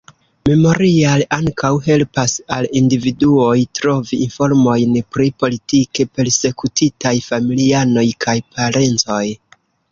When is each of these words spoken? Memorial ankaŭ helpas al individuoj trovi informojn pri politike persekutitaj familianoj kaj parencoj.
Memorial 0.49 1.23
ankaŭ 1.35 1.69
helpas 1.87 2.33
al 2.55 2.69
individuoj 2.79 3.53
trovi 3.81 4.19
informojn 4.29 4.97
pri 5.17 5.29
politike 5.45 6.09
persekutitaj 6.19 7.15
familianoj 7.31 8.07
kaj 8.27 8.39
parencoj. 8.59 9.25